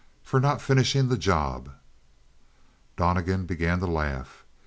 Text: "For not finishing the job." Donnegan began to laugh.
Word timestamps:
"For 0.23 0.39
not 0.39 0.63
finishing 0.63 1.09
the 1.09 1.15
job." 1.15 1.73
Donnegan 2.97 3.45
began 3.45 3.77
to 3.81 3.85
laugh. 3.85 4.43